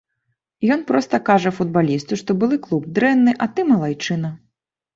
Ён 0.75 0.79
проста 0.91 1.19
кажа 1.27 1.51
футбалісту, 1.59 2.19
што 2.23 2.37
былы 2.41 2.61
клуб 2.65 2.83
дрэнны, 2.99 3.39
а 3.43 3.53
ты 3.55 3.69
малайчына. 3.71 4.37